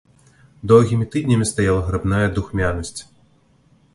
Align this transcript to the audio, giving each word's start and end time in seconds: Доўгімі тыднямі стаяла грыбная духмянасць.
Доўгімі 0.71 1.05
тыднямі 1.15 1.45
стаяла 1.51 1.81
грыбная 1.89 2.23
духмянасць. 2.37 2.99